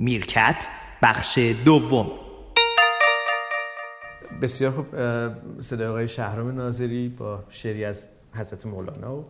[0.00, 0.56] میرکت
[1.02, 2.10] بخش دوم.
[4.42, 4.86] بسیار خوب
[5.60, 9.24] صدای آقای شهرام ناظری با شعری از حضرت مولانا و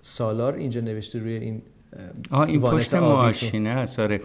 [0.00, 1.62] سالار اینجا نوشته روی این
[2.30, 4.20] آه این پشت ماشینه؟ هست آره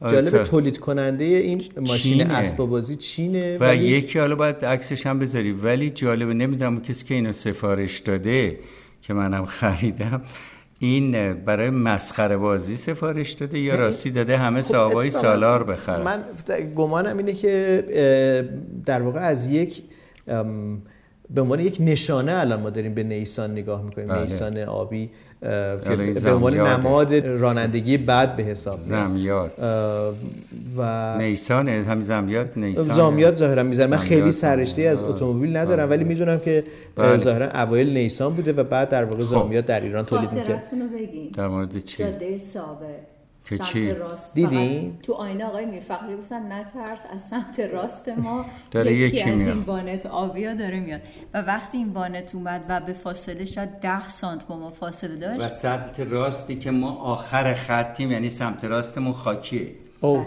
[0.00, 3.84] جالب تولید کننده این ماشین اسباب بازی چینه و ولی...
[3.84, 5.52] یکی حالا باید عکسش هم بذاری.
[5.52, 8.58] ولی جالبه نمی‌دونم کسی که اینو سفارش داده
[9.02, 10.22] که منم خریدم.
[10.86, 16.24] این برای مسخره بازی سفارش داده یا راستی داده همه خب صاحبای سالار بخرن؟ من
[16.76, 17.84] گمانم اینه که
[18.86, 19.82] در واقع از یک
[21.34, 24.08] به عنوان یک نشانه الان ما داریم به نیسان نگاه می‌کنیم.
[24.08, 24.22] بله.
[24.22, 29.52] نیسان آبی که به عنوان نماد رانندگی بعد به حساب زمیاد.
[30.78, 36.04] و نیسان همین زمیاد نیسان زمیاد ظاهرا می‌ذارم من خیلی سرشته از اتومبیل ندارم ولی
[36.04, 36.64] می‌دونم که
[36.96, 37.16] بله.
[37.16, 39.44] ظاهرا اوایل نیسان بوده و بعد در واقع خب.
[39.44, 40.70] زمیاد در ایران تولید می‌کرد.
[41.36, 42.84] در مورد چی؟ جاده سابق.
[43.44, 48.94] که چی؟ راست دیدین؟ تو آینه آقای میرفقری گفتن نترس از سمت راست ما داره
[48.94, 51.00] یکی, از این وانت آبیا داره میاد
[51.34, 55.40] و وقتی این وانت اومد و به فاصله شد ده سانت با ما فاصله داشت
[55.40, 60.26] و سمت راستی که ما آخر خطیم یعنی سمت راستمون خاکیه اوه.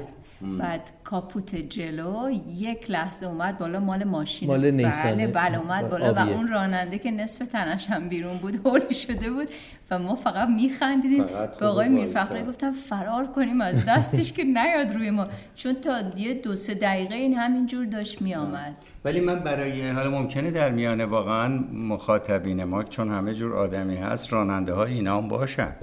[0.60, 4.48] بعد کاپوت جلو یک لحظه اومد بالا مال ماشین.
[4.48, 5.28] مال نیسانه.
[5.28, 9.32] بله بله اومد بالا و اون راننده که نصف تنش هم بیرون بود هولی شده
[9.32, 9.48] بود
[9.92, 11.24] و ما فقط میخندیدیم.
[11.60, 15.28] به آقای میرفخری گفتم فرار کنیم از دستش که نیاد روی ما.
[15.56, 18.78] چون تا یه دو سه دقیقه این همینجور داشت میآمد.
[19.06, 24.34] ولی من برای حالا ممکنه در میانه واقعا مخاطبین ما چون همه جور آدمی هست
[24.34, 25.76] راننده های اینا هم باشن.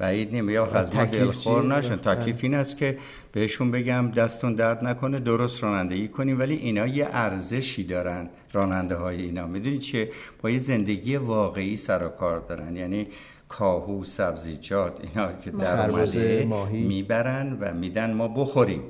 [0.00, 0.50] بعید نیم.
[0.50, 1.96] یا از ما دلخور نشن.
[1.96, 2.98] تکلیف این است که
[3.32, 6.38] بهشون بگم دستون درد نکنه درست رانندگی کنیم.
[6.38, 9.46] ولی اینا یه ارزشی دارن راننده های اینا.
[9.46, 10.08] می‌دونید چه
[10.42, 12.76] با یه زندگی واقعی سر و کار دارن.
[12.76, 13.06] یعنی
[13.48, 15.90] کاهو سبزیجات اینا که در
[16.70, 18.82] می‌برن و میدن ما بخوریم.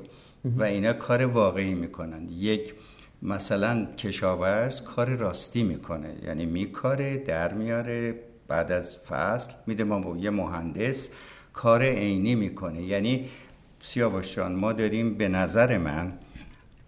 [0.44, 2.28] و اینا کار واقعی می‌کنن.
[2.28, 2.74] یک
[3.22, 6.14] مثلا کشاورز کار راستی می‌کنه.
[6.26, 8.14] یعنی میکاره در میاره.
[8.50, 11.08] بعد از فصل میده ما یه مهندس
[11.52, 12.82] کار عینی می‌کنه.
[12.82, 13.28] یعنی
[13.82, 16.12] سیاوش ما داریم به نظر من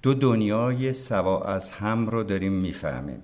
[0.03, 3.23] دو دنیای سوا از هم رو داریم می‌فهمیم.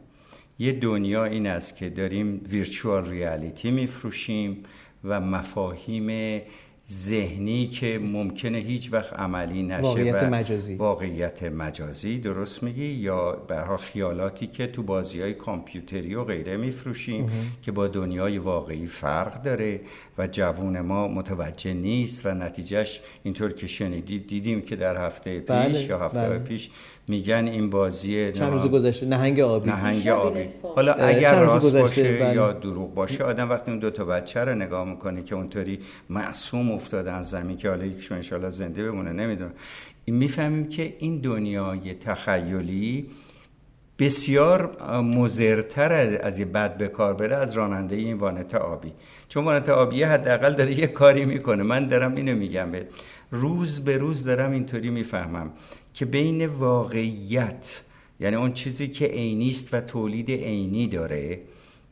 [0.59, 4.63] یه دنیا این است که داریم ویرچوال ریالیتی میفروشیم
[5.05, 6.41] و مفاهیم
[6.93, 10.75] ذهنی که ممکنه هیچ وقت عملی نشه واقعیت مجازی.
[10.75, 17.31] واقعیت مجازی درست میگی؟ یا به خیالاتی که تو بازی های کامپیوتری و غیره میفروشیم
[17.63, 19.81] که با دنیای واقعی فرق داره
[20.19, 25.49] و جوون ما متوجه نیست و نتیجهش اینطور که شنیدید دیدیم که در هفته پیش
[25.49, 26.39] بله، یا هفته بله.
[26.39, 26.71] پیش
[27.09, 29.71] میگن این بازی چند روز گذشته؟ نهنگ آبی.
[29.71, 30.47] نهنگ آبی.
[30.77, 32.35] حالا اگر راست باشه بله.
[32.35, 35.79] یا دروغ باشه آدم وقتی اون دو تا بچه رو نگاه می‌کنه که اونطوری
[36.11, 39.53] معصوم افتادن زمین که حالا یکیشون انشالله زنده بمونه نمی‌دونم.
[40.07, 43.07] می‌فهمیم که این دنیای تخیلی
[43.99, 48.93] بسیار مزرتر از یه بد به کار بره از راننده این وانت آبی.
[49.29, 51.63] چون وانت آبی حداقل داره یه کاری می‌کنه.
[51.63, 52.87] من دارم اینو میگم به
[53.31, 55.51] روز به روز دارم اینطوری می‌فهمم
[55.95, 57.83] که بین واقعیت
[58.21, 61.41] یعنی اون چیزی که عینی است و تولید عینی داره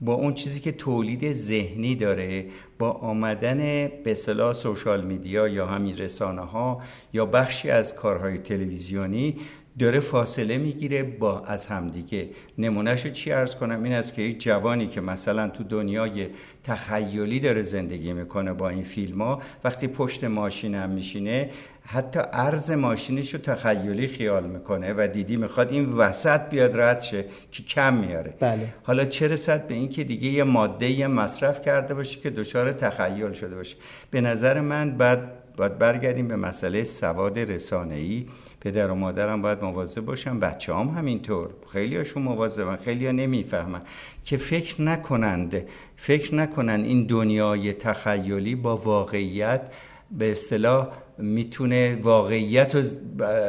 [0.01, 2.47] با اون چیزی که تولید ذهنی داره
[2.79, 3.59] با آمدن
[4.05, 9.37] به اصطلاح سوشال میدیا یا همین رسانه ها یا بخشی از کارهای تلویزیونی
[9.79, 12.29] داره فاصله می‌گیره با از همدیگه.
[12.59, 16.29] نمونهش چی ارز کنم؟ این است که یک جوانی که مثلا تو دنیای
[16.63, 21.51] تخیلی داره زندگی می‌کنه با این فیلم ها وقتی پشت ماشین هم میشینه
[21.89, 27.25] حتی عرض ماشینش رو تخیلی خیال می‌کنه و دیدی می‌خواد این وسط بیاد رد شه
[27.51, 28.35] که کم میاره.
[28.41, 28.69] بله.
[28.83, 33.33] حالا چه رسد به اینکه دیگه یه ماده یه مصرف کرده باشه که دچار تخیل
[33.33, 33.77] شده باشه.
[34.11, 38.27] به نظر من بعد باید برگردیم به مسئله سواد رسانه‌ای.
[38.61, 41.51] پدر و مادرم باید مواظب باشن بچه هم همینطور.
[41.73, 43.81] خیلی هاشون مواظبن خیلی ها نمی‌فهمن
[44.25, 45.63] که فکر نکنند
[45.97, 49.71] فکر نکنن این دنیای تخیلی با واقعیت
[50.11, 52.83] به اصطلاح می‌تونه واقعیت رو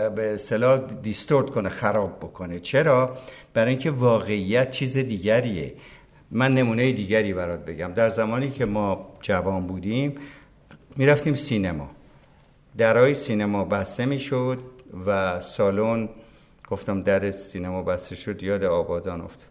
[0.10, 2.60] به اصطلاح دیستورت کنه خراب بکنه.
[2.60, 3.18] چرا؟
[3.54, 5.74] برای اینکه واقعیت چیز دیگریه.
[6.32, 7.94] من نمونه دیگری برات بگم.
[7.94, 10.16] در زمانی که ما جوان بودیم
[10.96, 11.90] می‌رفتیم سینما.
[12.78, 14.58] درهای سینما بسته می‌شد
[15.08, 16.10] و سالن
[16.68, 19.50] گفتم در سینما بسته شد یاد آبادان افت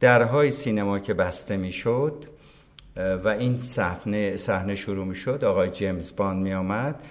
[0.00, 2.24] درهای سینما که بسته می‌شد
[2.96, 7.02] و این صحنه صحنه شروع می‌شد آقای جیمز باند می آمد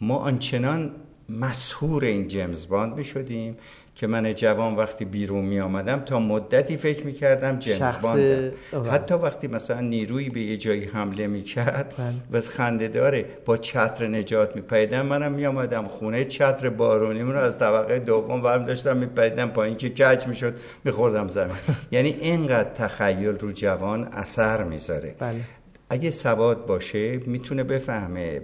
[0.00, 0.90] ما آنچنان
[1.28, 3.56] مسهور این جیمز باند می شدیم
[3.94, 8.52] که من جوان وقتی بیرون می آمدم تا مدتی فکر می کردم جیمز باند
[8.90, 12.38] حتی وقتی مثلا نیروی به یه جایی حمله می کرد بله.
[12.38, 17.38] و خنده داره با چتر نجات می پیدم منم می آمدم خونه چتر بارونی رو
[17.38, 20.54] از طبقه دوم برم داشتم می پیدم پایین که کج می شد
[20.84, 21.56] می خوردم زمین
[21.90, 25.40] یعنی اینقدر تخیل رو جوان اثر می‌ذاره بله.
[25.94, 28.40] اگه سواد باشه می‌تونه بفهمه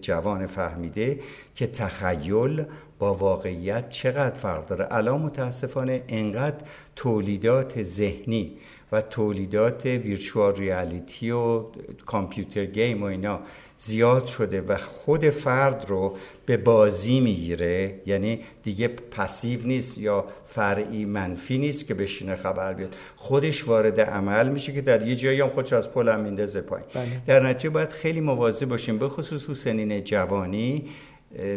[0.00, 1.20] جوان فهمیده
[1.54, 2.64] که تخیل
[2.98, 4.86] با واقعیت چقدر فرق داره.
[4.90, 6.64] الان متاسفانه انقدر
[6.96, 8.56] تولیدات ذهنی
[8.92, 11.62] و تولیدات virtual reality و
[12.06, 13.40] computer game و اینا
[13.76, 16.16] زیاد شده و خود فرد رو
[16.46, 18.00] به بازی می‌گیره.
[18.06, 22.96] یعنی دیگه passive نیست یا فرد منفعلی نیست که بشینه خبر بیاد.
[23.16, 26.86] خودش وارد عمل میشه که در یه جایی هم خودش از پل هم میندازه پایین.
[26.94, 27.06] بله.
[27.26, 30.84] در نتیجه باید خیلی مواظب باشیم به خصوص سنین جوانی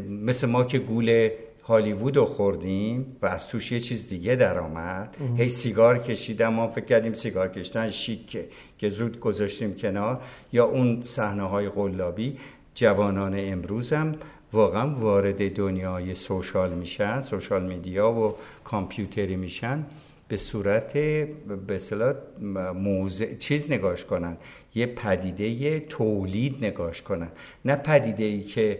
[0.10, 1.30] مثل ما که گول
[1.69, 6.68] هالیوود رو خوردیم و از توش یه چیز دیگه در آمد هی سیگار کشیدم ما
[6.68, 10.21] فکر کردیم سیگار کشیدن شیکه که زود گذاشتیم کنار.
[10.54, 12.38] یا اون صحنه های قلابی
[12.74, 14.16] جوانان امروزم
[14.54, 19.86] واقعا وارد دنیای سوشال میشن سوشال میدیا و کامپیوتری میشن.
[20.27, 20.94] به صورت
[21.68, 22.13] به اصطلاح
[22.75, 24.38] موزه چیز نگاش کنن.
[24.75, 27.30] یه پدیده تولید نگاش کنن.
[27.66, 28.80] نه پدیده ای که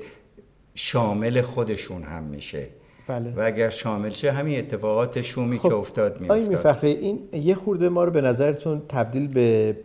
[0.76, 2.79] شامل خودشون هم میشه.
[3.10, 3.34] بله.
[3.38, 5.70] و اگر شامل شه همین اتفاقات شومی خب.
[5.70, 9.76] که افتاد می افتاد این یه خورده ما رو به نظرتون تبدیل به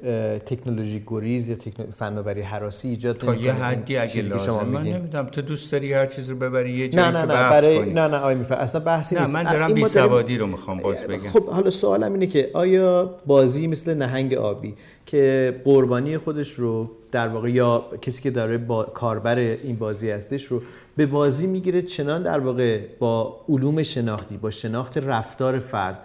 [0.46, 1.56] تکنولوژی گریز یا
[1.90, 6.06] فناوری حراسی ایجاد تا یه حدی اگه لازم شما من نمی‌دونم تو دوست داری هر
[6.06, 7.78] چیز رو ببری یه جایی نه نه که نه بحث برای...
[7.78, 7.92] کنی.
[7.92, 11.28] نه نه آقای میفر اصلا بحثی نه من دارم بی سوادی رو می‌خوام باز بگم
[11.28, 14.74] خب حالا سوالم اینه که آیا بازی مثل نهنگ آبی
[15.06, 20.44] که قربانی خودش رو در واقع یا کسی که داره با کاربر این بازی هستش
[20.44, 20.62] رو
[20.96, 26.04] به بازی می‌گیره چنان در واقع با علوم شناختی با شناخت رفتار فرد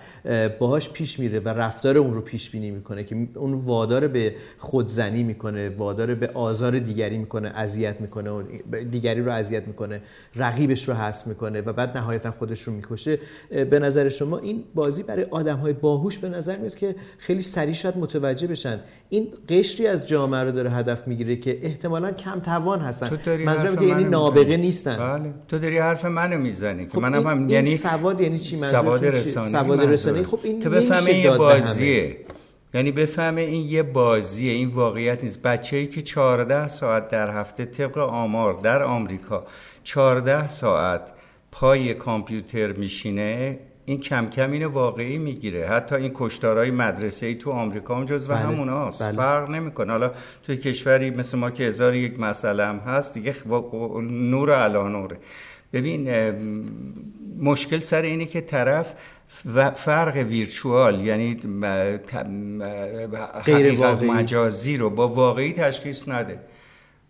[0.60, 5.24] باهاش پیش میره و رفتار اون رو پیش بینی می‌کنه که اون وادار به خودزنی
[5.24, 8.44] می‌کنه وادار به آزار دیگری می‌کنه اذیت می‌کنه و
[8.92, 10.02] دیگری رو اذیت می‌کنه
[10.36, 13.20] رقیبش رو حس می‌کنه و بعد نهایتا خودش رو می‌کشه.
[13.50, 17.74] به نظر شما این بازی برای آدم های باهوش به نظر میاد که خیلی سریع
[17.74, 18.80] شاید متوجه بشن
[19.10, 23.20] این قشری از جامعه رو داره هدف می‌گیره که احتمالا کم توان هستن.
[23.46, 24.98] منظورم که یعنی نابغه نیستن.
[24.98, 25.34] بله.
[25.48, 29.48] تو داری حرف منو می‌زنی که خب منم هم یعنی سواد یعنی چی؟ سواد رسانه
[29.48, 32.18] سواد رسانه خب این که بفهمه این یه بازیه.
[32.74, 35.42] یعنی بفهمه این یه بازیه این واقعیت نیست.
[35.42, 39.46] بچه‌ای که 14 ساعت در هفته طبق آمار در آمریکا
[39.84, 41.12] 14 ساعت
[41.52, 47.52] پای کامپیوتر میشینه این کم کم اینو واقعی می‌گیره حتی این کشتارهای مدرسه ای تو
[47.52, 48.38] آمریکا هم جز و بله.
[48.38, 49.04] همون هست.
[49.04, 49.18] بله.
[49.18, 50.12] فرق نمی‌کنه حالا
[50.44, 53.36] توی کشوری مثل ما که هزار یک مسئله هم هست دیگه
[54.02, 55.18] نور علا نوره
[55.74, 56.10] ببین
[57.40, 58.94] مشکل سر اینه که طرف
[59.76, 61.40] فرق ویرچوال یعنی
[63.46, 66.40] غیر مجازی رو با واقعی تشخیص نده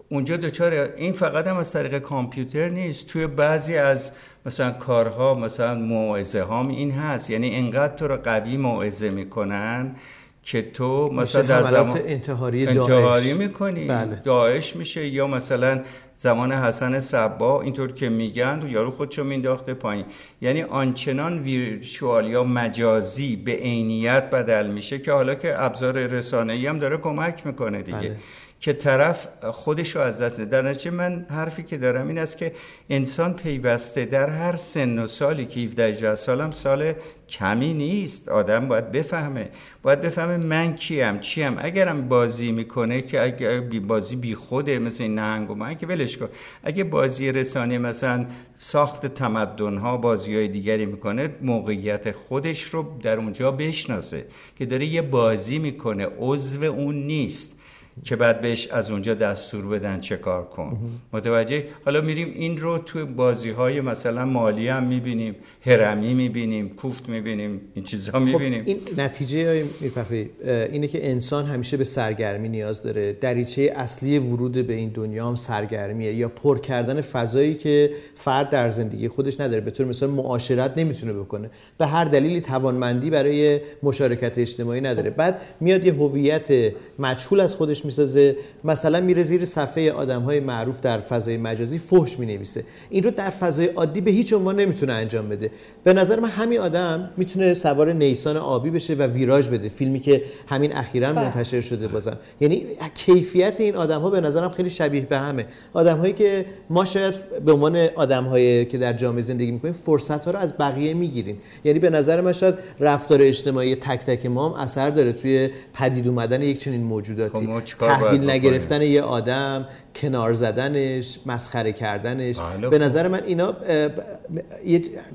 [0.09, 4.11] اونجا دچار این فقط هم از طریق کامپیوتر نیست توی بعضی از
[4.45, 7.29] مثلا کارها مثلا موعظه ها این هست.
[7.29, 9.95] یعنی انقدر تو رو قوی موعظه می‌کنن
[10.43, 13.85] که تو مثلا در زمان انتحاری, انتحاری می‌کنی.
[13.85, 14.21] بله.
[14.23, 15.81] داعش میشه یا مثلا
[16.17, 20.05] زمان حسن صبا اینطور که میگن یارو خودشو مینداخته پایین.
[20.41, 26.79] یعنی آنچنان ویرچوال یا مجازی به عینیت بدل میشه که حالا که ابزار رسانه‌ای هم
[26.79, 27.97] داره کمک می‌کنه دیگه.
[27.97, 28.15] بله.
[28.59, 32.51] که طرف خودش رو از دست در نتیجه من حرفی که دارم این است که
[32.89, 36.93] انسان پیوسته در هر سن و سالی که 17 سالم سال
[37.29, 38.29] کمی نیست.
[38.29, 39.49] آدم باید بفهمه.
[39.83, 41.55] باید بفهمه من کیم چیم.
[41.59, 46.17] اگرم بازی می‌کنه که اگر بازی بی خوده مثل این نهنگ و من که ولش
[46.17, 46.29] کن.
[46.63, 48.25] اگه بازی رسانه مثلا
[48.59, 54.85] ساخت تمدن ها بازی های دیگری می‌کنه موقعیت خودش رو در اونجا بشناسه که داره
[54.85, 56.07] یه بازی می‌کنه.
[56.19, 57.58] عضو اون نیست.
[58.03, 60.77] که بعد بهش از اونجا دستور بدن چه کار کن.
[61.13, 67.09] متوجه؟ حالا میریم این رو تو بازی های مثلا مالی هم می‌بینیم هرمی می‌بینیم کوفت
[67.09, 68.63] می‌بینیم این چیزها خب می‌بینیم.
[68.65, 73.13] این نتیجه میرفخری اینه که انسان همیشه به سرگرمی نیاز داره.
[73.13, 78.69] دریچه اصلی ورود به این دنیا هم سرگرمیه یا پر کردن فضایی که فرد در
[78.69, 79.61] زندگی خودش نداره.
[79.61, 81.49] به طور مثلا معاشرت نمی‌تونه بکنه.
[81.77, 85.09] به هر دلیلی توانمندی برای مشارکت اجتماعی نداره.
[85.09, 88.35] بعد میاد یه هویت مجهول از خودش می‌سازه.
[88.63, 92.63] مثلا میره زیر صفحه آدم های معروف در فضای مجازی فحش می‌نویسه.
[92.89, 95.51] این رو در فضای عادی به هیچ عنوان نمی‌تونه انجام بده.
[95.83, 99.69] به نظر من همین آدم می‌تونه سوار نیسان آبی بشه و ویراژ بده.
[99.69, 101.23] فیلمی که همین اخیرا بله.
[101.23, 102.17] منتشر شده بازم.
[102.41, 105.45] یعنی کیفیت این آدم ها به نظرم خیلی شبیه به همه.
[105.73, 107.15] آدم هایی که ما شاید
[107.45, 111.37] به عنوان آدم هایی که در جامعه زندگی می‌کنیم فرصت ها رو از بقیه می‌گیریم.
[111.63, 116.07] یعنی به نظر من شاید رفتار اجتماعی تک تک ما هم اثر داره توی پدید
[116.07, 117.47] اومدن یک چنین موجوداتی.
[117.47, 122.39] خب تحویل نگرفتن یه آدم کنار زدنش مسخره کردنش.
[122.39, 123.55] بله به نظر من اینا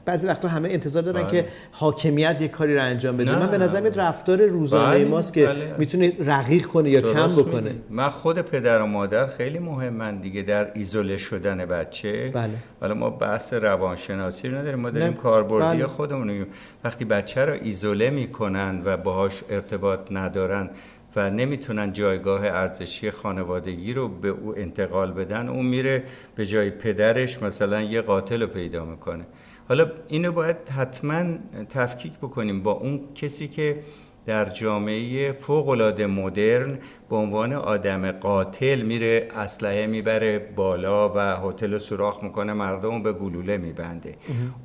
[0.05, 1.31] بعضی وقتا همه انتظار دارن بله.
[1.31, 3.39] که حاکمیت یه کاری رو انجام بده.
[3.39, 5.05] من به نظر میاد رفتار روزانه بله.
[5.05, 5.75] ماست که بله.
[5.79, 7.75] می‌تونه رقیق کنه یا کم بکنه.
[7.91, 12.31] من خود پدر و مادر خیلی مهمن دیگه در ایزوله شدن بچه.
[12.35, 12.51] بله.
[12.81, 14.81] حالا ما بحث روانشناسی رو نداریم.
[14.81, 15.87] ما داریم کاربردی بله.
[15.87, 16.47] خودمون
[16.85, 20.71] وقتی بچه رو ایزوله می‌کنن و باهاش ارتباط ندارن
[21.17, 25.49] و نمی‌تونن جایگاه ارزشی خانوادگی رو به او انتقال بدن.
[25.49, 26.03] اون میره
[26.35, 29.27] به جای پدرش مثلا یه قاتل رو پیدا می‌کنه.
[29.69, 31.25] حالا اینو باید حتما
[31.69, 33.81] تفکیک بکنیم با اون کسی که
[34.27, 36.79] در جامعه فوق مدرن
[37.11, 43.57] به عنوان آدم قاتل میره اسلحه می‌بره بالا و هتل سوراخ می‌کنه مردم به گلوله
[43.57, 44.15] میبنده.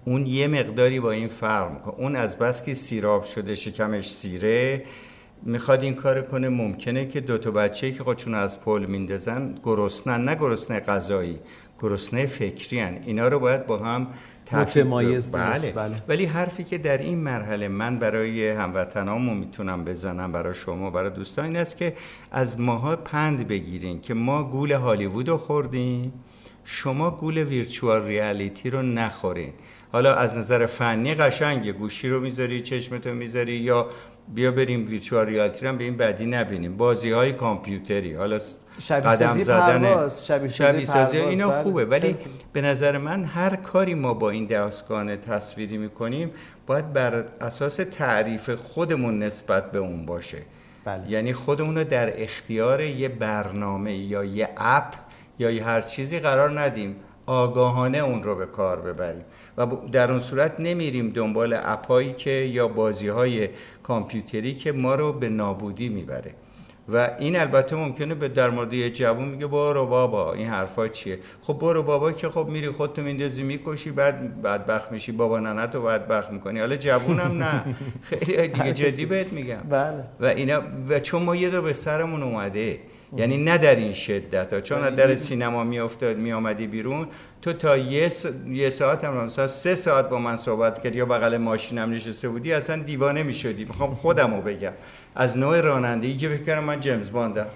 [0.06, 1.94] اون یه مقداری با این فرق می‌کنه.
[1.98, 4.84] اون از بس که سیراب شده شکمش سیره
[5.44, 10.26] می‌خواد این کار کنه ممکنه که دو تا بچه که خودشون از پل میندازن گرسنن
[10.26, 11.40] نه گرسنه غذایی
[11.82, 13.00] گرسنه فکری هن.
[13.06, 14.08] اینا رو باید با هم
[14.52, 15.72] متمایز بله.
[15.72, 15.96] بله.
[16.08, 21.46] ولی حرفی که در این مرحله من برای هموطنامو می‌تونم بزنم برای شما برای دوستان
[21.46, 21.94] این است که
[22.32, 26.14] از ماها پند بگیرین که ما گول هالیوود رو خوردیم
[26.64, 29.54] شما گول ویرچوال ریالیتی رو نخورین
[29.92, 33.90] حالا از نظر فنی قشنگه گوشی رو می‌ذاری چشمتو می‌ذاری یا
[34.36, 36.78] بیا بریم ویچوال ریالتی هم به این بدی نبینیم.
[36.78, 38.40] بازی های کامپیوتری حالا
[38.80, 41.64] سازی زدن پرواز شبیه, شبیه سازی اینا بله.
[41.64, 41.86] خوبه.
[41.86, 42.16] ولی
[42.54, 46.32] به نظر من هر کاری ما با این داستان تصویری می‌کنیم
[46.68, 50.38] باید بر اساس تعریف خودمون نسبت به اون باشه.
[50.86, 51.12] بله.
[51.12, 54.94] یعنی خودمون رو در اختیار یه برنامه یا یه اپ
[55.40, 56.96] یا یه هر چیزی قرار ندیم.
[57.26, 59.26] آگاهانه اون رو به کار ببریم.
[59.58, 63.50] و در اون صورت نمیریم دنبال اپایی که یا بازی های
[63.90, 66.34] کامپیوتری که ما رو به نابودی می‌بره.
[66.94, 71.20] و این البته ممکنه به در مورد یه جوون میگه برو بابا این حرفا چیه؟
[71.42, 75.12] خب برو بابا که خب میری خودتو میندازی می‌کشی بعد بدبخت میشی.
[75.12, 76.60] بابا ننتو بدبخت می‌کنی.
[76.60, 77.76] حالا جوونم نه.
[78.02, 79.62] خیلی دیگه جدی بهت میگم.
[79.70, 80.04] بله.
[80.20, 82.80] و اینا و چون ما یه دو به سرمون اومده
[83.18, 84.54] یعنی نه در این شدت.
[84.54, 87.08] ها چون در سینما میافتاد میامدی بیرون
[87.42, 88.10] تو تا یه,
[88.48, 92.54] یه ساعت هم مثلا سه ساعت با من صحبت کرد یا بغل ماشینم نشسته بودی
[92.54, 93.66] اصلا دیوانه می‌شدی.
[93.66, 94.74] می‌خوام خودم رو بگم.
[95.16, 97.48] از نوع رانندگی که فکر من جیمز باندم.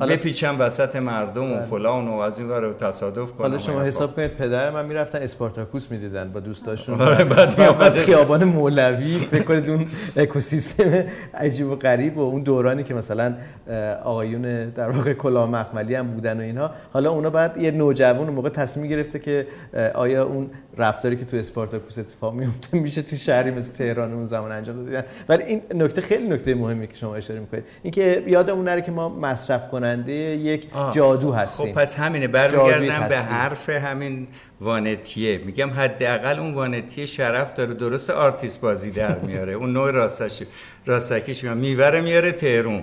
[0.00, 1.64] بپیچم وسط مردم و بله.
[1.64, 5.90] فلان و از این رو تصادف کنم حالا شما حساب کنید پدر من می‌رفتن اسپارتاکوس
[5.90, 7.00] می‌دیدن با دوستاشون.
[7.00, 9.86] آره، بعد خیابان مولوی فکر کنید اون
[10.16, 13.34] اکوسیستم عجیب و غریب و اون دورانی که مثلا
[14.04, 16.70] آقایون در واقع کلاه مخملی هم بودن و اینها.
[16.92, 19.46] حالا اونا بعد یه نوجوان موقع تصمیم گرفته که
[19.94, 24.52] آیا اون رفتاری که تو اسپارتاکوس اتفاق میفته میشه تو شهری مثل تهران اون زمان
[24.52, 28.82] انجام دادن ولی این نکته خیلی نکته مهمی که شما اشاره می‌کنید اینکه یادمون نره
[28.82, 31.66] که ما مصرف کننده یک جادو هستیم.
[31.66, 34.26] خب پس همینه برمیگردم به حرف همین
[34.60, 35.38] وانتیه.
[35.38, 39.52] میگم حداقل اون وانتیه شرف داره درست آرتیست بازی در میاره.
[39.52, 40.42] اون نوع راستش
[40.86, 42.82] راستکیش میوره میاره تهرون.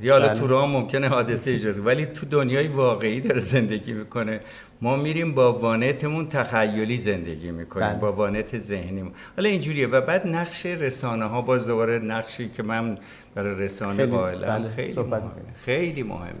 [0.00, 0.40] یا حالا بله.
[0.40, 4.40] تو راه ممکنه حادثه ایجاد ولی تو دنیای واقعی داره زندگی می‌کنه
[4.82, 7.98] ما میریم با وانتمون تخیلی زندگی می‌کنیم بله.
[7.98, 12.98] با وانت ذهنیمون حالا اینجوریه و بعد نقش رسانه ها باز دوباره نقشی که من
[13.34, 14.68] برای رسانه قائلم بله.
[14.68, 15.32] خیلی, مهم.
[15.64, 16.36] خیلی مهم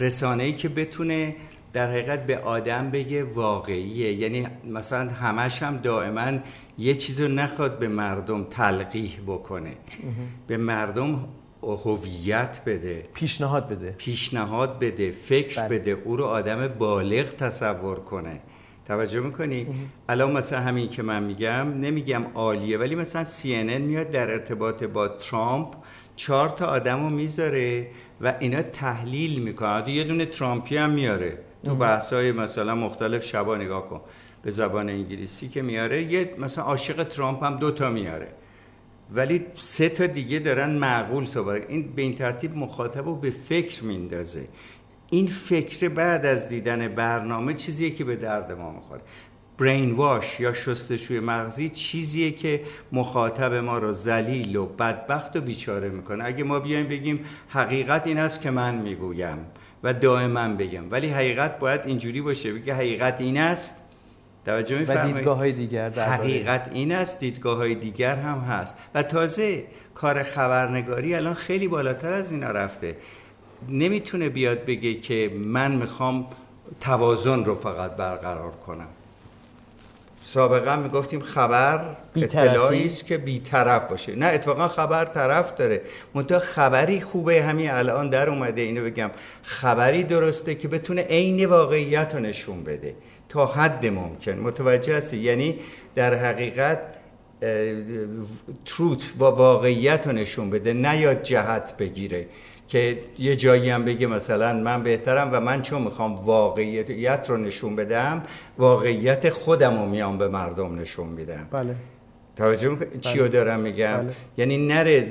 [0.00, 1.36] رسانه ای که بتونه
[1.72, 6.38] در حقیقت به آدم بگه واقعیه یعنی مثلا همش هم دائما
[6.78, 9.72] یه چیزو نخواد به مردم تلقیح بکنه
[10.46, 11.28] به مردم
[11.62, 13.08] هویت بده.
[13.14, 13.90] پیشنهاد بده.
[13.90, 15.78] پیشنهاد بده فکر بله.
[15.78, 18.40] بده او رو آدم بالغ تصور کنه.
[18.84, 19.66] توجه می‌کنی؟
[20.08, 25.08] الان مثلا همین که من میگم نمیگم عالیه ولی مثلا CNN میاد در ارتباط با
[25.08, 25.74] ترامپ
[26.16, 27.86] چهار تا آدم رو می‌ذاره
[28.20, 31.38] و اینا تحلیل می‌کنه یه دونه ترامپی هم میاره.
[31.64, 34.00] تو بحث های مثلا مختلف شبا نگاه کن.
[34.42, 38.28] به زبان انگلیسی که میاره یه مثلا عاشق ترامپ هم دوتا میاره.
[39.14, 43.84] ولی سه تا دیگه دارن معقول صحبت این به این ترتیب مخاطب رو به فکر
[43.84, 44.48] میندازه.
[45.10, 49.00] این فکر بعد از دیدن برنامه چیزیه که به درد ما می‌خوره.
[49.58, 52.60] برین واش یا شستشوی مغزی چیزیه که
[52.92, 56.24] مخاطب ما رو ذلیل و بدبخت و بیچاره می‌کنه.
[56.24, 59.38] اگه ما بیایم بگیم حقیقت این است که من می‌گویم
[59.82, 60.90] و دائما بگم.
[60.90, 62.52] ولی حقیقت باید اینجوری باشه.
[62.52, 63.79] بگه حقیقت این است
[64.44, 68.76] توجه و دیدگاه های دیگر در حقیقت این است دیدگاه های دیگر هم هست.
[68.94, 72.96] و تازه کار خبرنگاری الان خیلی بالاتر از اینا رفته.
[73.68, 76.26] نمی‌تونه بیاد بگه که من می‌خوام
[76.80, 78.88] توازن رو فقط برقرار کنم.
[80.22, 84.16] سابقا می‌گفتیم خبر اطلاعی است که بیطرف باشه.
[84.16, 85.82] نه اتفاقا خبر طرف داره.
[86.14, 88.60] منتها خبری خوبه همین الان در اومده.
[88.60, 89.10] اینو بگم
[89.42, 92.94] خبری درسته که بتونه عین واقعیت رو نشون بده.
[93.30, 94.32] تا حد ممکن.
[94.32, 95.58] متوجه هستی؟ یعنی
[95.94, 96.78] در حقیقت
[98.64, 102.26] تروت و واقعیت رو نشون بده نه یا جهت بگیره.
[102.68, 107.76] که یه جایی هم بگه مثلا من بهترم و من چون می‌خوام واقعیت رو نشون
[107.76, 108.22] بدم
[108.58, 111.46] واقعیت خودم رو میام به مردم نشون میدم.
[111.50, 111.74] بله.
[112.36, 113.32] توجه چی رو بله.
[113.32, 114.12] دارم میگم؟ بله.
[114.36, 115.08] یعنی نره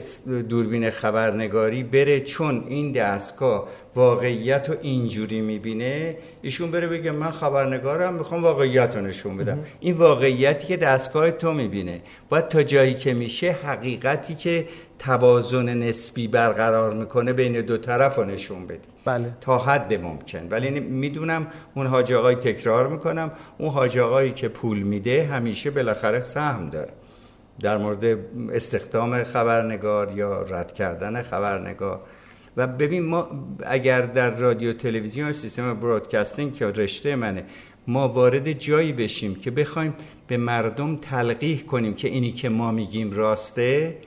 [0.49, 3.67] دوربین خبرنگاری بره چون این دستگاه
[3.99, 9.59] واقعیت رو اینجوری می‌بینه ایشون بره بگه من خبرنگارم می‌خوام واقعیت رو نشون بدم.
[9.79, 12.01] این واقعیتی که دستگاه تو می‌بینه.
[12.29, 14.65] باید تا جایی که میشه حقیقتی که
[14.99, 18.87] توازن نسبی برقرار می‌کنه بین دو طرف رو نشون بدی.
[19.05, 19.33] بله.
[19.41, 20.47] تا حد ممکن.
[20.49, 23.31] ولی می‌دونم اون حاج آقای تکرار می‌کنم.
[23.57, 26.93] اون حاج آقایی که پول میده همیشه بالاخره سهم داره.
[27.61, 28.19] در مورد
[28.51, 31.99] استخدام خبرنگار یا رد کردن خبرنگار.
[32.59, 33.27] و ببین ما
[33.65, 37.43] اگر در رادیو تلویزیون سیستم برودکاستینگ که رشته منه
[37.87, 39.93] ما وارد جایی بشیم که بخوایم
[40.27, 43.97] به مردم تلقیح کنیم که اینی که ما میگیم راسته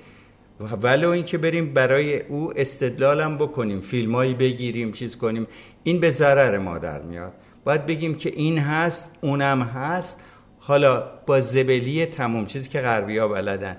[0.83, 5.47] ولو اینکه بریم برای او استدلالم بکنیم فیلمایی بگیریم چیز کنیم.
[5.83, 7.33] این به ضرر ما در میاد.
[7.65, 10.21] باید بگیم که این هست اونم هست.
[10.59, 13.77] حالا با زبلی تموم چیزی که غربی ها بلدن.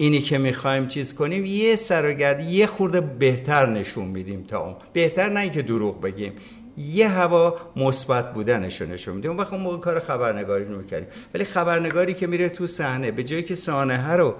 [0.00, 4.76] اینی که می‌خوایم چیز کنیم یه سرگرد یه خورده بهتر نشون میدیم تا اون.
[4.92, 6.32] بهتر نه اینکه دروغ بگیم
[6.78, 9.30] یه هوا مثبت بودنش رو نشون میدیم.
[9.30, 11.08] اون وقت اون موقع کار خبرنگاری رو می‌کردیم.
[11.34, 14.34] ولی خبرنگاری که میره تو صحنه به جایی که صحنه رو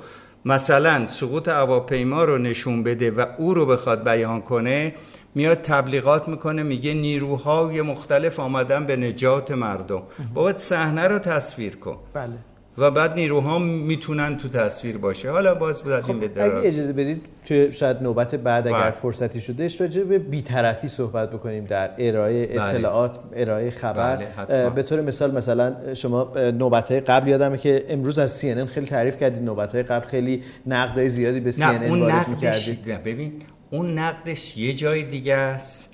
[0.44, 4.94] مثلا سقوط هواپیما رو نشون بده و او رو بخواد بیان کنه
[5.34, 10.02] میاد تبلیغات می‌کنه میگه نیروهای مختلف آمدن به نجات مردم.
[10.34, 11.98] باید صحنه رو تصویر کن.
[12.14, 12.38] بله.
[12.78, 15.30] و بعد نیروها می‌تونن تو تصویر باشه.
[15.30, 18.90] حالا باز خب به اگه اجازه بدید چه شاید نوبت بعد اگر بله.
[18.90, 22.62] فرصتی شده راجع به بیطرفی صحبت بکنیم در ارائه بله.
[22.62, 24.16] اطلاعات ارائه خبر.
[24.16, 28.86] بله، به طور مثال مثلا شما نوبت های قبل یادمه که امروز از CNN خیلی
[28.86, 33.02] تعریف کردید نوبت های قبل خیلی نقدای زیادی به CNN وارد می‌کردید.
[33.04, 33.32] ببین
[33.70, 35.88] اون نقدش یه جای دیگه است.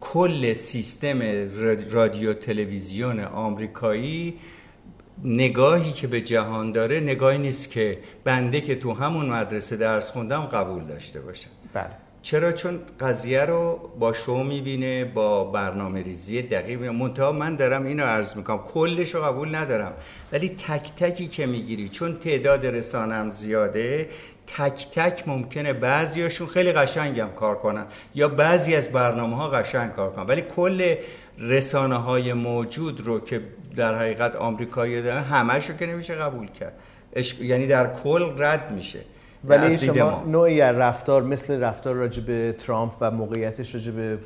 [0.00, 1.18] کل سیستم
[1.90, 4.34] رادیو تلویزیون آمریکایی
[5.24, 10.40] نگاهی که به جهان داره نگاهی نیست که بنده که تو همون مدرسه درس خوندم
[10.40, 11.46] قبول داشته باشه.
[11.74, 11.90] بله.
[12.22, 18.04] چرا؟ چون قضیه رو با شو می‌بینه با برنامه ریزی دقیق منتها من دارم اینو
[18.04, 19.92] عرض می‌کنم کلش رو قبول ندارم.
[20.32, 24.08] ولی تک تکی که می‌گیری چون تعداد رسانم زیاده
[24.46, 27.86] تک تک ممکنه بعضیاشون خیلی قشنگم کار کنن.
[28.14, 30.26] یا بعضی از برنامه ها قشنگ کار کنن.
[30.26, 30.94] ولی کل
[31.38, 33.40] رسانه های موجود رو که
[33.76, 36.72] در حقیقت آمریکایی دارن همش رو که نمیشه قبول کرد.
[37.40, 39.00] یعنی در کل رد میشه.
[39.44, 44.18] ولی شما نوعی از رفتار مثل رفتار راجع به ترامپ و موقعیتش راجع به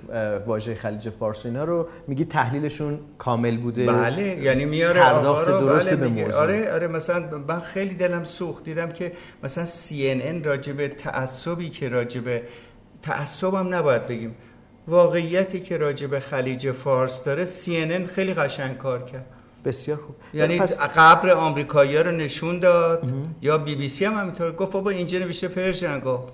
[0.47, 5.97] واژه خلیج فارس اینا رو میگی تحلیلشون کامل بوده؟ بله یعنی میاره پرداخت درست بله
[5.97, 6.41] به موضوع.
[6.41, 8.65] آره آره مثلا من خیلی دلم سوخت.
[8.65, 12.43] دیدم که مثلا CNN راجع به تعصبی که راجع به
[13.03, 14.35] تعصبم نباید بگیم.
[14.89, 19.27] واقعیتی که راجع به خلیج فارس داره CNN خیلی قشنگ کار کرد.
[19.65, 20.17] بسیار خوب.
[20.35, 20.79] یعنی پس...
[20.79, 24.53] قبر آمریکایی رو نشون داد یا بی بی سی هم همینطور.
[24.53, 26.01] گفت بابا اینجا نوشته Persian.
[26.01, 26.33] گفت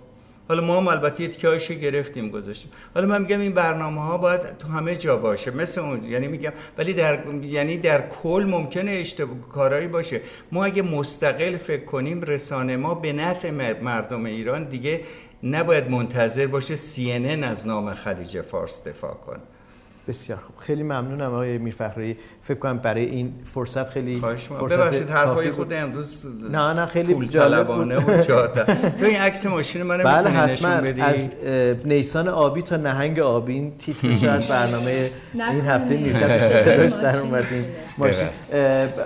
[0.48, 2.70] حالا ما هم البته تیکه گرفتیم گذاشتیم.
[2.94, 5.50] حالا من میگم این برنامه ها باید تو همه جا باشه.
[5.50, 10.20] مثل اون یعنی میگم ولی در یعنی در کل ممکنه اشتباه کارایی باشه.
[10.52, 13.50] ما اگه مستقل فکر کنیم رسانه ما به نفع
[13.82, 15.00] مردم ایران دیگه
[15.42, 19.40] نباید منتظر باشه CNN از نام خلیج فارس دفاع کنه.
[20.08, 20.56] بسیار خوب.
[20.58, 24.22] خیلی ممنونم آقای میرفخری فکر کنم برای این فرصت خیلی
[24.58, 28.90] فرصت ببخشید حرفای خود امروز نه نه خیلی پول طلبانه و جاده.
[28.90, 31.04] تو این عکس ماشین من بله حتما.
[31.04, 31.30] از
[31.84, 33.52] نیسان آبی تا نهنگ آبی.
[33.52, 37.64] این تیتر شاید برنامه این هفته می‌رفت در اومدیم.
[37.98, 38.28] ماشین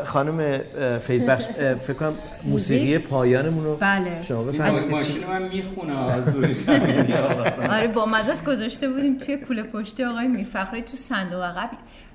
[0.05, 0.61] خانم
[0.99, 1.45] فیزبخش
[1.87, 2.13] فکر کنم
[2.45, 4.23] موسیقی پایانمون رو بله.
[4.23, 4.91] شما بفرمایید.
[4.91, 5.95] ماشین من می‌خونه
[7.77, 11.71] آره با مزه گذاشته بودیم توی کوله پشتی آقای میرفخری تو صندوق عقب.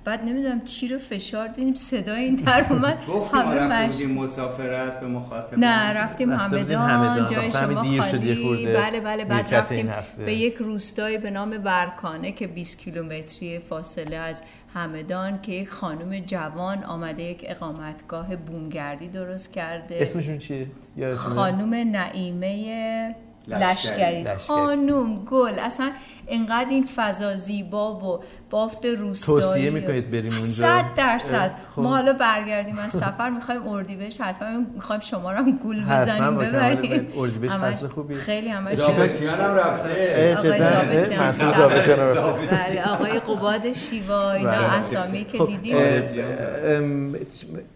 [0.06, 2.98] بعد نمی‌دونم چی رو فشار دیدیم صدای این در اومد.
[3.34, 8.68] همه رفتیم مسافرت به مخاطب نه رفتیم همدان جای شما خالی.
[8.68, 14.42] بله بله بعد رفتیم به یک روستایی به نام ورکانه که 20 کیلومتری فاصله از
[14.74, 19.98] همدان که یک خانم جوان آمده یک اقامتگاه بومگردی درست کرده.
[20.02, 20.68] اسمشون چیه؟
[21.16, 23.16] خانم نعیمه
[23.48, 24.28] لشکری.
[24.48, 25.92] خانوم گل اصلا
[26.28, 31.52] انقدر این فضا زیبا و بافت روستایی توصیه می‌کنید بریم اونجا؟ صد درصد.
[31.76, 31.82] خب.
[31.82, 37.08] ما حالا برگردیم از سفر می‌خوایم اردیبهشت حتما می‌خوایم شما رو هم گول بزنیم ببریم.
[37.18, 40.36] اردیبهشت فصل خوبی خیلی همه زابطیان هم رفته.
[40.36, 44.74] آقای بله آقای قباد شیوا اینا بله.
[44.74, 47.16] اسامی که خب، دیدیم.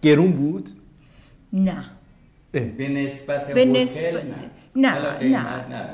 [0.01, 0.69] گرون بود؟
[1.53, 1.83] نه.
[2.51, 4.13] به نسبت به نسبت
[4.75, 5.45] نه نه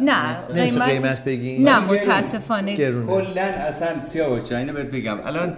[0.02, 2.76] نه قیمت قیمت بگین نه متاسفانه.
[3.06, 5.18] کلا اصلا سیاوش اینو بهت بگم.
[5.26, 5.58] الان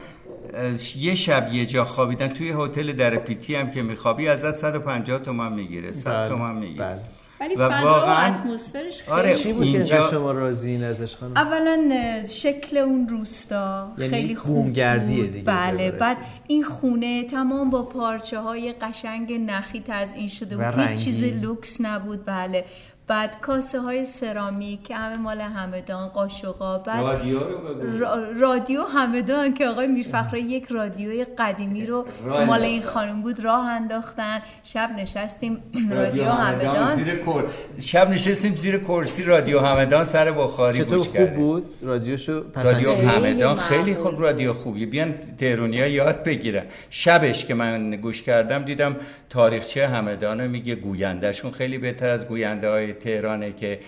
[0.97, 5.53] یه شب یه جا خوابیدن توی هتل در پیتی هم که میخوابی ازت 150 تومن
[5.53, 6.85] می‌گیره 100 بله، تومن می‌گیره.
[6.85, 7.01] بله.
[7.39, 10.03] ولی و فضا و اتمسفرش خیلی آره چی بود اینجا...
[10.03, 11.91] که شما راضی ازش خانم؟ اولا
[12.29, 14.73] شکل اون روستا یعنی خیلی خوب بود.
[14.73, 19.83] دیگه بله بعد این خونه تمام با پارچه های قشنگ نخی
[20.15, 20.79] این شده بود.
[20.79, 22.65] هیچ چیز لوکس نبود بله.
[23.07, 28.07] بعد کاسه های سرامیک که همه مال همدان قاشقا بعد رادیو رو
[28.39, 32.07] رادیو همدان که آقای میرفخر یک رادیوی قدیمی رو
[32.47, 34.41] مال این خانم بود راه انداختن.
[34.63, 35.57] شب نشستیم
[35.91, 37.43] رادیو همدان زیر کر...
[37.85, 43.95] شب نشستیم زیر کرسی رادیو همدان سر بخاری چطور خوب بود؟ رادیوشو رادیو همدان خیلی
[43.95, 46.63] خوب رادیو خوبی بیان تهرونیا یاد بگیرن.
[46.89, 48.95] شبش که من گوش کردم دیدم
[49.29, 53.79] تاریخچه همدان میگه گویندهشون خیلی بهتر از گوینده های تهرانه که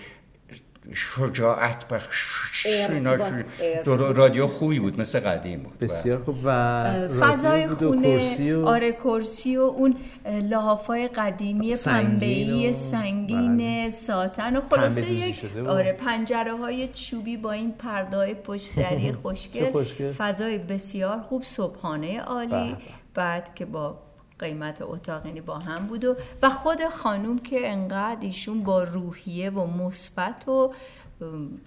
[0.94, 2.26] شجاعت بخش
[3.86, 5.78] رادیو خوبی بود مثل قدیم بود.
[5.78, 6.36] بسیار خوب.
[6.44, 8.66] و فضای خونه کرسی و...
[8.66, 9.96] آره کرسی و اون
[10.50, 12.72] لحافای قدیمی پنبه‌ای و...
[12.72, 13.90] سنگین بله.
[13.90, 21.20] ساتن و خلاصه یک آره پنجره های چوبی با این پرده پشتری خوشگل فضای بسیار
[21.20, 22.50] خوب صبحانه عالی.
[22.50, 22.76] بله.
[23.14, 23.98] بعد که با
[24.40, 29.50] قیمت اتاق یعنی با هم بود و, و خود خانوم که انقدر ایشون با روحیه
[29.50, 30.72] و مثبت و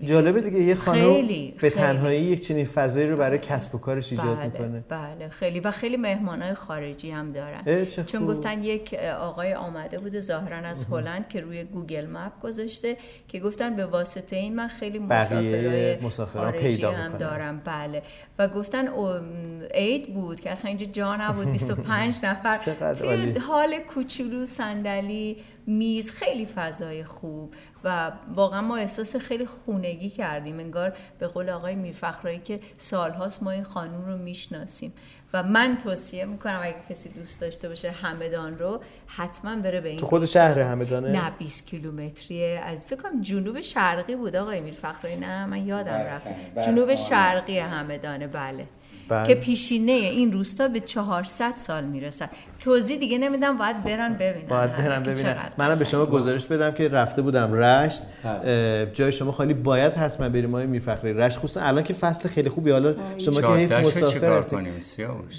[0.03, 1.27] جالبه دیگه یه خانم
[1.61, 4.83] به تنهایی یک چنین فضایی رو برای کسب و کارش ایجاد بله، می‌کنه.
[4.89, 5.59] بله خیلی.
[5.59, 7.85] و خیلی مهمانای خارجی هم دارن.
[7.85, 13.39] چون گفتن یک آقای آمده بوده ظاهرا از هلند که روی گوگل مپ گذاشته که
[13.39, 17.61] گفتن به واسطه این من خیلی مسافرای خارجی پیدا هم دارم.
[17.65, 18.01] بله.
[18.39, 18.87] و گفتن
[19.73, 21.51] عید بود که اصلا اینجا جا نبود.
[21.63, 22.57] 25 نفر.
[22.93, 30.59] توی حال کوچولو صندلی میز خیلی فضای خوب و واقعا ما احساس خیلی خونگی کردیم.
[30.59, 34.93] انگار به قول آقای میرفخرایی که سالهاست ما این خانوم رو می‌شناسیم.
[35.33, 39.99] و من توصیه می‌کنم اگه کسی دوست داشته باشه همدان رو حتما بره به این
[39.99, 42.61] تو خود شهر همدانه؟ نه 20 کیلومتریه.
[42.65, 45.15] از فکر کنم جنوب شرقی بود آقای میرفخرایی.
[45.15, 46.27] نه من یادم رفت.
[46.65, 48.27] جنوب شرقی همدانه.
[48.27, 48.67] بله.
[49.09, 49.27] بله.
[49.27, 52.29] که پیشینه این روستا به 400 سال می‌رسد.
[52.59, 54.47] توضیح دیگه نمیدم باید برن ببینن.
[54.49, 55.35] باید برن ببینن.
[55.57, 58.01] منم به شما گزارش بدم که رفته بودم رشت.
[58.23, 58.91] بله.
[58.93, 61.37] جای شما خالی باید حتما بریم ما میفخری رشت.
[61.37, 62.71] خصوصا الان که فصل خیلی خوبی.
[62.71, 64.59] حالا شما که حیف مسافر هستید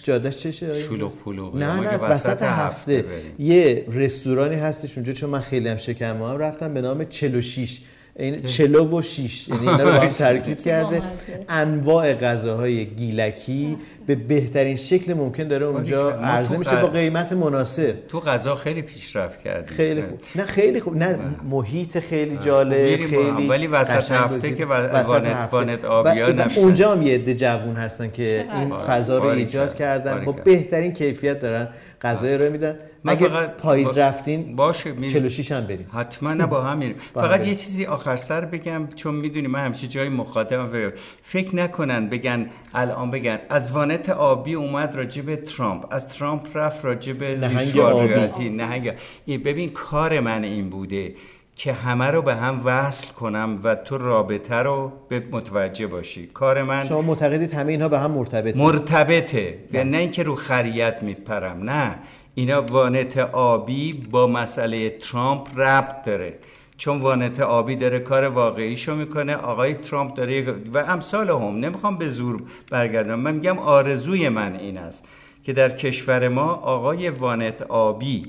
[0.03, 3.05] جادش چشه شلوغ پلوغ نه نه وسط هفته
[3.39, 6.23] یه رستورانی هستش اونجا چون من خیلی هم شکم.
[6.23, 7.81] هم رفتم به نام 46
[8.17, 9.49] این چلو و شیش.
[9.49, 11.03] یعنی اینا رو با هم ترکیب کرده.
[11.49, 17.95] انواع غذاهای گیلکی به بهترین شکل ممکن داره اونجا عرضه میشه با قیمت مناسب.
[18.09, 19.67] تو غذا خیلی پیشرفت کردی.
[19.75, 20.21] خیلی خوب.
[20.35, 20.43] نه.
[20.43, 20.97] خیلی خوب.
[20.97, 21.19] نه
[21.51, 27.35] محیط خیلی جالب خیلی ولی وسط هفته که وانت وانت آبیا اونجا هم یه عده
[27.35, 31.69] جوون هستن که این فضا رو ایجاد کردن با بهترین کیفیت دارن.
[32.03, 32.77] غذای رو میدن.
[33.05, 35.87] اگه پاییز رفتین باشه 46 هم بریم.
[35.93, 39.87] حتما نه با هم میریم فقط یه چیزی آخر سر بگم چون می‌دونی من همیشه
[39.87, 43.39] جای مخاطبم فکر نکنن بگن الان بگن.
[43.49, 45.87] از وانت آبی اومد راجب ترامپ.
[45.91, 48.51] از ترامپ رفت راجب نهنگ آبی.
[48.51, 48.95] نهنگ.
[49.27, 51.15] ببین کار من این بوده
[51.57, 56.27] که همه رو به هم وصل کنم و تو رابطه رو به متوجه باشی.
[56.27, 59.59] کار من شما معتقدید همه اینها به هم مرتبطه؟ مرتبطه.
[59.73, 61.71] و نه اینکه رو خریت میپرم.
[61.71, 61.99] نه.
[62.35, 66.39] اینا وانت آبی با مسئله ترامپ ربط داره.
[66.77, 71.57] چون وانت آبی داره کار واقعیشو می‌کنه آقای ترامپ داره و امثال هم.
[71.57, 73.21] نمی‌خوام به زور برگردم.
[73.21, 75.05] من میگم آرزوی من این است
[75.45, 78.23] که در کشور ما آقای وانت آبی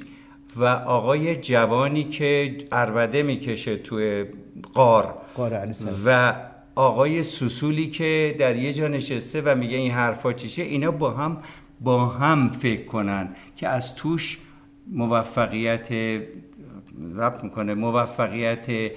[0.56, 4.26] و آقای جوانی که اربده می‌کشه توی
[4.74, 5.68] قار قار
[6.06, 6.36] و
[6.76, 11.38] آقای سوسولی که در یه جا نشسته و میگه این حرفا چیشه اینا با هم
[11.82, 14.38] با هم فکر کنن که از توش
[14.92, 15.90] موفقیت
[17.12, 18.92] ضبط می‌کنه موفقیت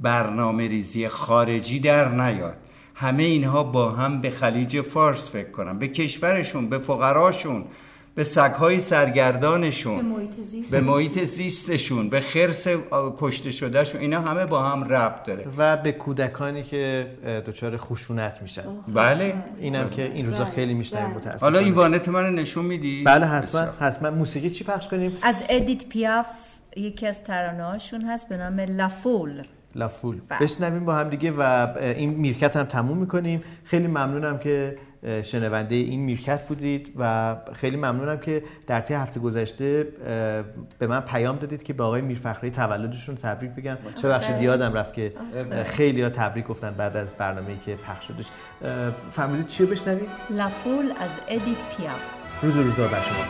[0.00, 2.56] برنامه ریزی خارجی در نیاد.
[2.94, 7.64] همه اینها با هم به خلیج فارس فکر کنن به کشورشون به فقراشون.
[8.14, 10.70] به سگهای سرگردانشون به محیط, زیست.
[10.70, 15.46] به محیط زیستشون به خرس کشته شدهشون اینا همه با هم ربط داره.
[15.56, 17.06] و به کودکانی که
[17.46, 18.62] دچار خشونت میشن.
[18.94, 19.34] بله.
[19.58, 20.52] اینم که این روزا بله.
[20.52, 21.14] خیلی میشنیم بله.
[21.14, 24.10] متاسفانه حالا این وانت من نشون میدی؟ بله حتما حتما.
[24.10, 26.26] موسیقی چی پخش کنیم؟ از ادیت پیاف
[26.76, 29.42] یکی از ترانه‌هاشون هست به نام La Foule
[29.74, 30.38] La Foule بله.
[30.38, 33.40] بشنویم با هم دیگه و این میرکت هم تموم می‌کنیم.
[33.64, 34.76] خیلی ممنونم که
[35.22, 39.82] شنونده این میرکت بودید و خیلی ممنونم که در طی هفته گذشته
[40.78, 43.78] به من پیام دادید که به آقای میرفخری تولدشون تبریک بگم.
[44.02, 45.12] چه بخش یادم رفت که
[45.64, 48.28] خیلی ها تبریک گفتن بعد از برنامه‌ای که پخش شدش.
[49.10, 53.24] فهمیدید چی بشنوید؟ لافول از ادیت پیاف روز روزگار بر شما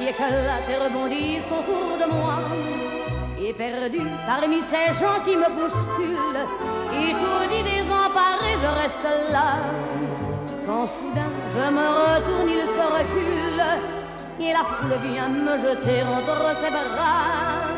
[0.00, 2.38] qui éclatent et rebondissent autour de moi.
[3.38, 6.46] Et perdu parmi ces gens qui me bousculent,
[7.08, 9.50] étourdi, désemparé, je reste là.
[10.66, 13.64] Quand soudain je me retourne, il se recule,
[14.40, 17.68] et la foule vient me jeter entre ses bras.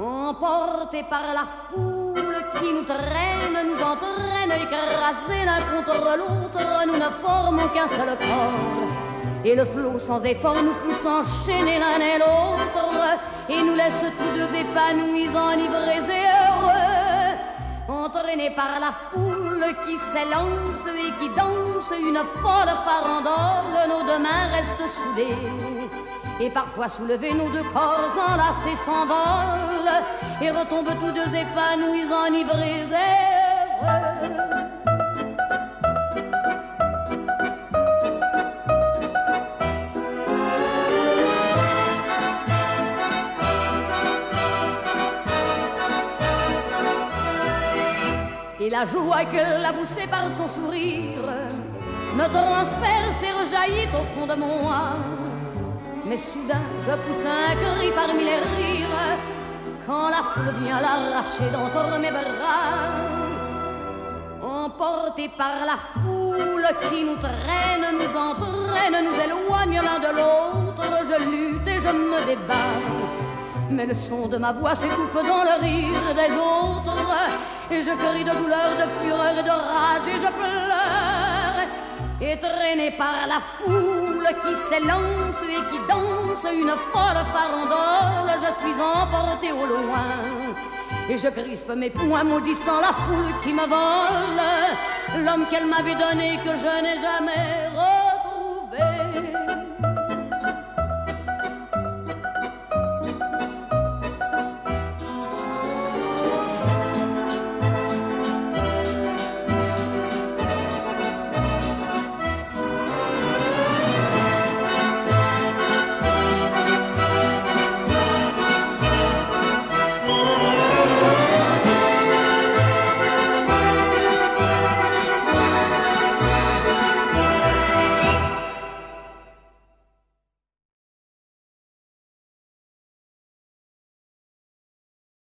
[0.00, 7.10] Emporté par la foule qui nous traîne, nous entraîne, écrasés l'un contre l'autre, nous ne
[7.22, 9.07] formons qu'un seul corps.
[9.44, 14.38] Et le flot sans effort nous pousse enchaîner l'un et l'autre et nous laisse tous
[14.38, 17.36] deux épanouis, enivrés et heureux.
[17.88, 24.48] Entraînés par la foule qui s'élance et qui danse une folle farandole, nos deux mains
[24.52, 25.36] restent soudées.
[26.40, 30.02] Et parfois soulevés, nos deux corps enlacés s'envolent
[30.42, 34.67] et retombent tous deux épanouis, enivrés et heureux.
[48.68, 51.24] Et la joie qu'elle a poussée par son sourire
[52.14, 54.80] me transperce et rejaillit au fond de moi.
[56.04, 59.16] Mais soudain, je pousse un cri parmi les rires
[59.86, 62.76] quand la foule vient l'arracher d'entre mes bras.
[64.42, 71.30] Emporté par la foule qui nous traîne, nous entraîne, nous éloigne l'un de l'autre, je
[71.30, 72.68] lutte et je me débat.
[73.70, 77.57] Mais le son de ma voix s'étouffe dans le rire des autres.
[77.70, 80.68] Et je crie de douleur, de fureur et de rage et je pleure.
[82.20, 82.36] Et
[82.96, 89.66] par la foule qui s'élance et qui danse une folle farandole, je suis emporté au
[89.66, 90.08] loin.
[91.10, 95.24] Et je crispe mes poings maudissant la foule qui me vole.
[95.24, 97.97] L'homme qu'elle m'avait donné que je n'ai jamais